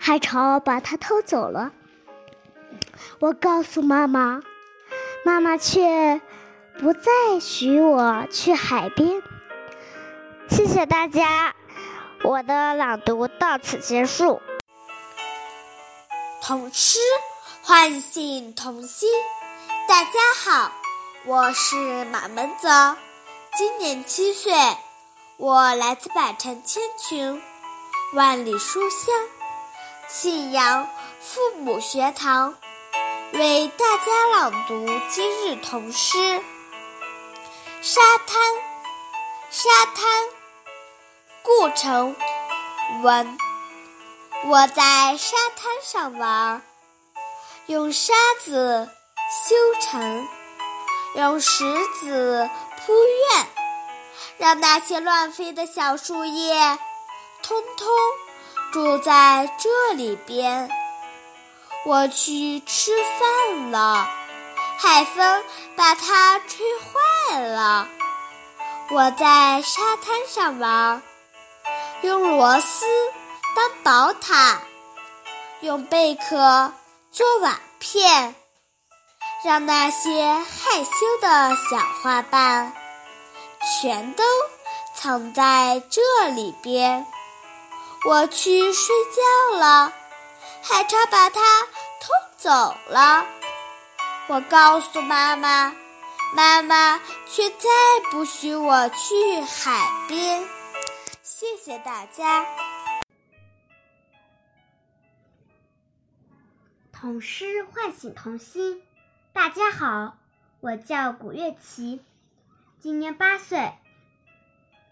[0.00, 1.70] 海潮把它偷走了。
[3.20, 4.42] 我告诉妈妈，
[5.24, 6.20] 妈妈却
[6.80, 9.22] 不再许我去海边。
[10.48, 11.54] 谢谢大家，
[12.24, 14.42] 我的朗读到此结束。
[16.50, 16.98] 童诗
[17.62, 19.08] 唤醒童心，
[19.86, 20.10] 大家
[20.42, 20.72] 好。
[21.24, 22.96] 我是马门泽，
[23.56, 24.52] 今年七岁，
[25.36, 27.40] 我来自百城千群，
[28.14, 29.14] 万里书香
[30.08, 30.88] 信阳
[31.20, 32.56] 父母学堂，
[33.32, 36.18] 为大家朗读今日童诗
[37.80, 38.42] 《沙滩》。
[39.52, 40.04] 沙滩，
[41.44, 42.16] 顾城，
[43.04, 43.38] 文。
[44.44, 46.62] 我在沙滩上玩，
[47.66, 48.88] 用沙子
[49.46, 50.28] 修城。
[51.16, 51.64] 用石
[52.00, 52.48] 子
[52.78, 53.46] 铺院，
[54.38, 56.78] 让那些乱飞的小树叶
[57.42, 57.88] 通通
[58.72, 60.70] 住在这里边。
[61.84, 64.08] 我去吃饭了，
[64.78, 65.44] 海风
[65.76, 67.88] 把它吹坏了。
[68.92, 71.02] 我在沙滩上玩，
[72.02, 72.86] 用螺丝
[73.82, 74.60] 宝塔，
[75.60, 76.72] 用贝壳
[77.10, 78.34] 做瓦片。
[79.42, 82.74] 让那些害羞的小花瓣
[83.80, 84.22] 全都
[84.94, 87.06] 藏在这里边。
[88.06, 89.92] 我去睡觉了，
[90.62, 93.24] 海潮把它偷走了。
[94.26, 95.74] 我告诉妈妈，
[96.34, 97.68] 妈妈却再
[98.10, 100.46] 不许我去海边。
[101.22, 102.44] 谢谢大家。
[107.00, 108.82] 童诗唤醒童心。
[109.32, 110.18] 大家好，
[110.60, 112.02] 我叫古月琪，
[112.78, 113.72] 今年八岁，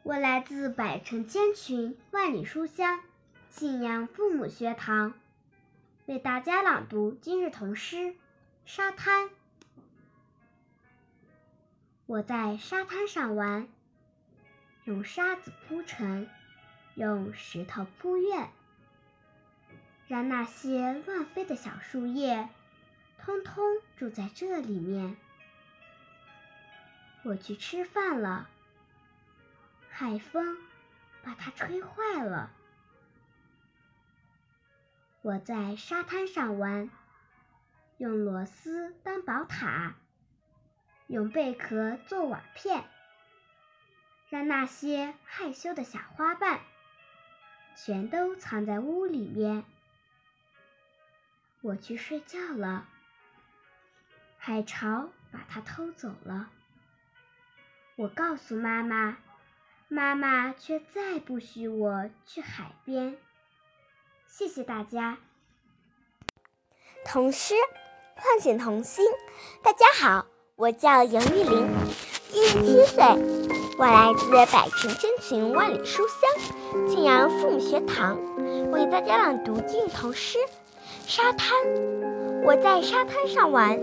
[0.05, 3.01] 我来自百城千群、万里书香
[3.51, 5.13] 信阳父母学堂，
[6.07, 7.97] 为大家朗读今日童诗
[8.65, 9.27] 《沙滩》。
[12.07, 13.69] 我在沙滩上玩，
[14.85, 16.27] 用沙子铺城，
[16.95, 18.49] 用石头铺院，
[20.09, 22.49] 让那些乱飞的小树叶。
[23.21, 23.63] 通通
[23.97, 25.17] 住在这里面。
[27.25, 28.49] 我去吃饭了，
[29.91, 30.57] 海风
[31.23, 32.51] 把它吹坏了。
[35.21, 36.89] 我在沙滩上玩，
[37.99, 39.97] 用螺丝当宝塔，
[41.07, 42.85] 用贝壳做瓦片，
[44.31, 46.61] 让那些害羞的小花瓣
[47.77, 49.65] 全都藏在屋里面。
[51.61, 52.87] 我去睡觉了。
[54.37, 56.51] 海潮把它偷走了。
[57.97, 59.19] 我告诉妈妈，
[59.89, 63.19] 妈妈却再不许我去海边。
[64.27, 65.19] 谢谢大家。
[67.05, 67.55] 童诗
[68.15, 69.05] 唤醒童心。
[69.63, 71.69] 大家好，我叫杨玉玲，
[72.31, 73.05] 今年七岁，
[73.79, 78.17] 我来自百城千群万里书香庆阳父母学堂，
[78.71, 80.39] 为大家朗读今日童诗。
[81.09, 81.57] 沙滩，
[82.45, 83.81] 我在沙滩上玩，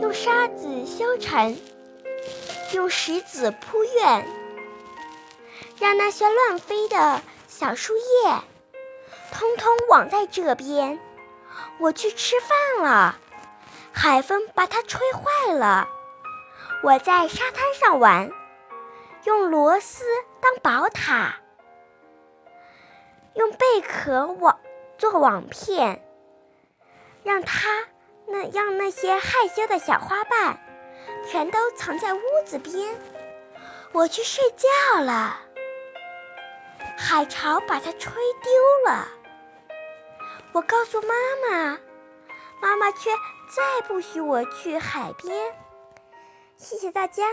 [0.00, 1.54] 用沙子修城，
[2.72, 4.26] 用石子铺院，
[5.78, 8.32] 让那些乱飞的小树叶，
[9.30, 10.98] 通通网在这边。
[11.78, 13.18] 我去吃饭了，
[13.92, 15.90] 海风把它吹坏了。
[16.82, 18.32] 我在沙滩上玩，
[19.24, 20.04] 用螺丝
[20.40, 21.34] 当宝塔，
[23.34, 24.58] 用贝壳网
[24.96, 26.02] 做网片，
[27.22, 27.86] 让他
[28.26, 30.58] 那让那些害羞的小花瓣
[31.28, 32.98] 全都藏在屋子边。
[33.92, 35.36] 我去睡觉了，
[36.96, 38.12] 海潮把它吹
[38.42, 38.52] 丢
[38.86, 39.08] 了。
[40.52, 41.14] 我告诉妈
[41.48, 41.78] 妈，
[42.60, 43.10] 妈妈却
[43.54, 45.54] 再不许我去海边。
[46.56, 47.24] 谢谢大家。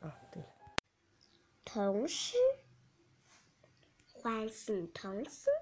[0.00, 0.48] 啊，对了，
[1.64, 2.36] 童诗
[4.22, 5.52] 唤醒童心。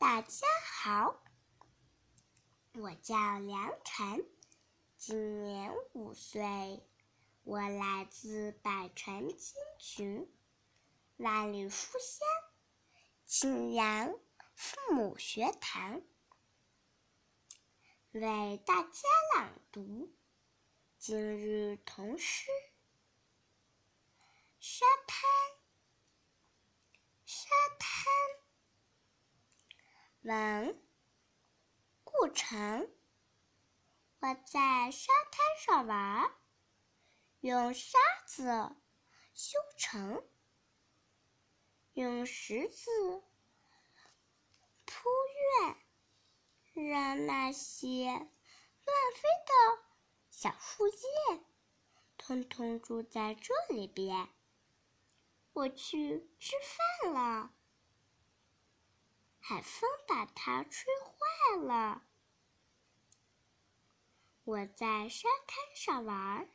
[0.00, 1.22] 大家好，
[2.72, 4.26] 我叫梁晨，
[4.96, 6.82] 今年五岁，
[7.42, 10.26] 我来自百城千群，
[11.18, 12.26] 万里书香。
[13.26, 14.18] 庆阳
[14.54, 16.00] 父母学堂
[18.12, 19.00] 为大家
[19.36, 20.10] 朗读
[20.96, 22.46] 今日童诗。
[24.58, 25.30] 沙滩，
[27.26, 28.04] 沙滩，
[30.22, 30.82] 文，
[32.04, 32.90] 顾城。
[34.20, 36.30] 我在沙滩上玩，
[37.40, 38.76] 用沙子
[39.32, 40.22] 修城。
[41.94, 42.90] 用石子
[44.84, 45.08] 铺
[45.62, 45.76] 院，
[46.86, 48.26] 让那些乱
[49.14, 49.84] 飞的
[50.30, 51.44] 小树叶
[52.16, 54.28] 通通住在这里边。
[55.52, 56.52] 我去吃
[57.02, 57.54] 饭了，
[59.50, 62.06] 海风把它吹坏了。
[64.44, 66.48] 我在沙滩上玩，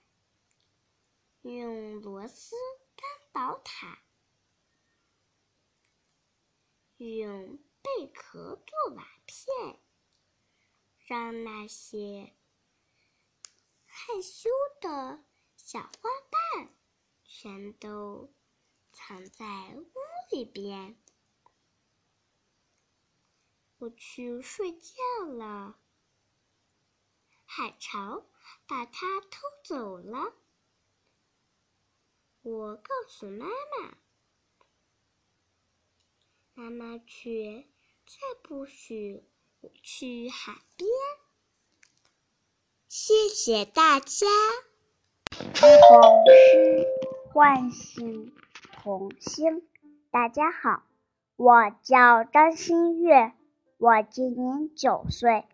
[1.41, 2.55] 用螺丝
[2.95, 3.99] 当宝塔。
[6.95, 9.77] 用贝壳做瓦片，
[11.05, 12.33] 让那些
[13.85, 15.21] 害羞的
[15.57, 16.09] 小花
[16.55, 16.73] 瓣
[17.25, 18.33] 全都
[18.93, 19.85] 藏在屋
[20.31, 20.97] 里边。
[23.85, 24.95] 我去睡觉
[25.27, 25.75] 了，
[27.45, 28.25] 海潮
[28.65, 30.33] 把它偷走了。
[32.41, 33.97] 我告诉妈妈。
[36.55, 37.67] 妈妈却
[38.07, 39.23] 再不许
[39.61, 40.89] 我去海边。
[42.87, 44.25] 谢谢大家。
[45.29, 46.87] 童诗
[47.31, 48.35] 唤醒
[48.71, 49.69] 童心。
[50.09, 50.83] 大家好，
[51.35, 53.33] 我叫张馨月，
[53.77, 55.45] 我今年九岁，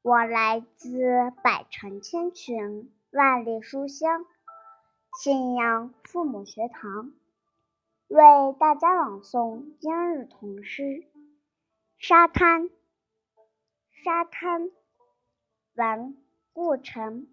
[0.00, 4.24] 我来自百城千群，万里书香，
[5.20, 7.12] 信阳父母学堂。
[8.06, 8.22] 为
[8.60, 11.08] 大家朗诵今日童诗。
[11.98, 12.70] 沙滩，
[14.04, 14.70] 沙滩，
[15.74, 16.16] 文
[16.52, 17.26] 顾城。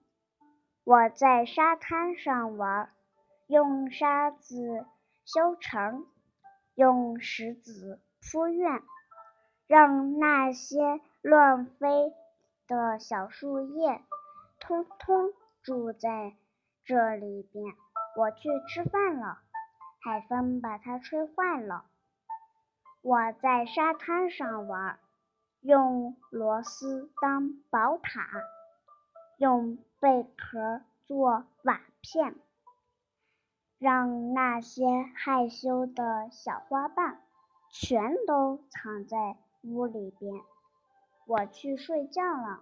[0.84, 2.91] 我在沙滩上玩，
[3.45, 4.88] 用沙子
[5.25, 6.07] 修城，
[6.73, 8.81] 用石子铺院，
[9.74, 12.13] 让那些乱飞
[12.67, 14.03] 的小树叶
[14.59, 16.36] 通通住在
[16.86, 17.74] 这里边。
[18.15, 19.39] 我去吃饭了。
[19.99, 21.86] 海风把它吹坏了。
[23.01, 24.99] 我在沙滩上玩，
[25.61, 28.28] 用螺丝当宝塔，
[29.38, 32.36] 用贝壳做瓦片，
[33.80, 37.19] 让那些害羞的小花瓣
[37.71, 40.41] 全都藏在屋里边。
[41.26, 42.61] 我去睡觉了，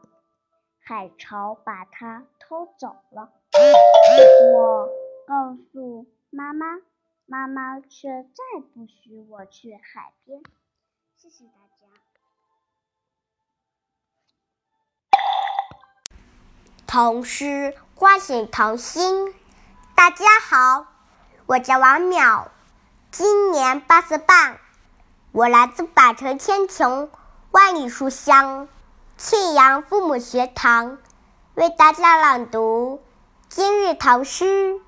[0.79, 3.33] 海潮把它偷走了。
[4.53, 4.89] 我
[5.27, 6.79] 告诉妈妈。
[7.27, 10.43] 妈妈却再不许我去海边。
[11.15, 11.87] 谢谢大家。
[16.85, 19.33] 童诗唤醒童心。
[19.95, 20.87] 大家好，
[21.45, 22.49] 我叫王淼，
[23.11, 24.59] 今年八岁半，
[25.33, 27.09] 我来自百城千穷
[27.51, 28.67] 万里书香
[29.15, 30.97] 庆阳父母学堂，
[31.53, 33.01] 为大家朗读
[33.47, 34.81] 今日唐诗。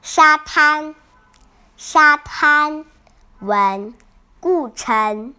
[0.00, 0.94] 沙滩，
[1.76, 2.84] 沙滩，
[3.40, 3.92] 文，
[4.38, 5.34] 顾城。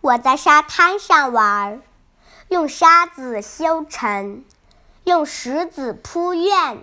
[0.00, 1.82] 我在沙滩上玩，
[2.48, 4.46] 用沙子修城，
[5.04, 6.82] 用石子铺院，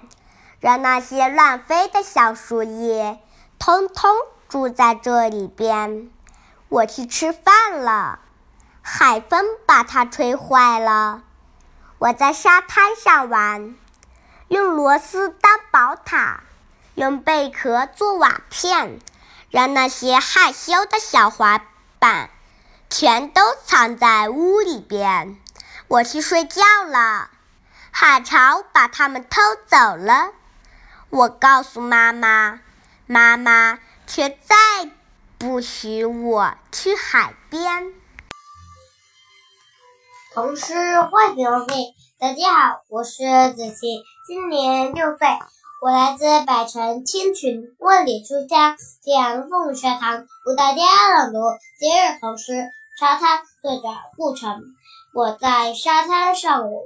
[0.59, 3.19] 让那些乱飞的小树叶
[3.57, 4.15] 通通
[4.47, 6.11] 住在这里边。
[6.69, 8.19] 我去吃饭了，
[8.81, 11.23] 海风把它吹坏了。
[11.97, 13.75] 我在沙滩上玩，
[14.49, 16.41] 用螺丝当宝塔，
[16.95, 18.99] 用贝壳做瓦片，
[19.49, 21.61] 让那些害羞的小滑
[21.99, 22.29] 板
[22.89, 25.37] 全都藏在屋里边。
[25.87, 27.29] 我去睡觉了，
[27.91, 30.33] 海潮把它们偷走了。
[31.09, 32.59] 我告诉妈妈，
[33.05, 34.91] 妈妈却再
[35.39, 37.93] 不许我去海边。
[40.33, 41.93] 童诗唤醒童心。
[42.17, 43.23] 大家好，我是
[43.53, 45.27] 子琪，今年六岁，
[45.83, 50.81] 我来自百城千群，万里书香揭阳凤学堂，为大家
[51.13, 51.37] 朗读
[51.79, 52.53] 今日童诗
[52.99, 54.63] 《沙滩》，作者顾城。
[55.13, 56.79] 我在沙滩上玩，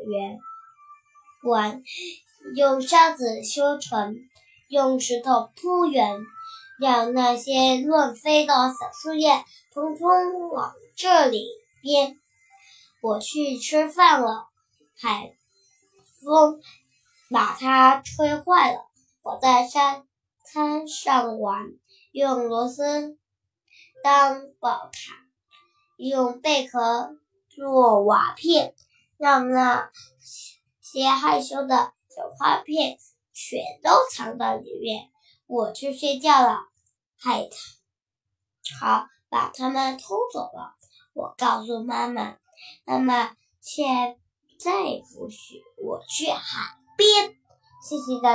[1.43, 1.81] 玩，
[2.57, 4.17] 用沙子修城，
[4.67, 6.19] 用石头铺圆，
[6.81, 11.45] 让那些乱飞的小树叶通通往这里
[11.79, 12.19] 边。
[13.03, 14.47] 我去吃饭了，
[14.99, 15.31] 海
[16.19, 16.59] 风
[17.29, 18.87] 把它吹坏了。
[19.21, 20.03] 我在沙
[20.51, 21.67] 滩上玩，
[22.13, 23.15] 用螺丝
[24.03, 25.27] 当宝塔，
[25.97, 27.15] 用贝壳
[27.47, 28.73] 做瓦片，
[29.17, 29.91] 让那
[30.81, 32.97] 些害羞的小花片
[33.31, 35.11] 全都藏到里面。
[35.45, 36.70] 我去睡觉了，
[37.23, 37.47] 海
[38.63, 40.75] 潮把他们偷走了。
[41.13, 42.37] 我告诉妈妈。
[42.85, 44.17] 妈妈，现
[44.59, 44.71] 在
[45.13, 47.35] 不许我去海边。
[47.87, 48.29] 谢谢大。